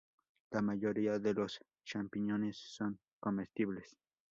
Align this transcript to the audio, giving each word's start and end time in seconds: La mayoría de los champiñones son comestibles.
La 0.49 0.63
mayoría 0.63 1.19
de 1.19 1.35
los 1.35 1.59
champiñones 1.85 2.57
son 2.57 2.97
comestibles. 3.19 3.95